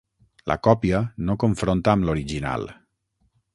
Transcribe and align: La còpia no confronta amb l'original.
La 0.51 0.55
còpia 0.67 1.01
no 1.29 1.37
confronta 1.45 1.95
amb 1.97 2.09
l'original. 2.09 2.69